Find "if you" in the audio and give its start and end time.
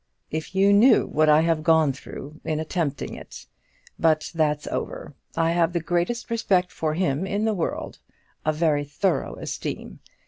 0.31-0.73